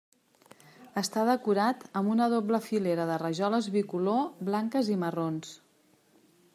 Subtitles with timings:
[1.01, 5.55] Està decorat amb una doble filera de rajoles bicolor blanques i marrons.